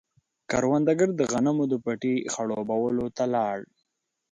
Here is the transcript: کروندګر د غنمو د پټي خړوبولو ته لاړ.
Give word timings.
کروندګر 0.51 1.09
د 1.15 1.21
غنمو 1.31 1.65
د 1.71 1.73
پټي 1.85 2.15
خړوبولو 2.33 3.05
ته 3.17 3.23
لاړ. 3.35 3.57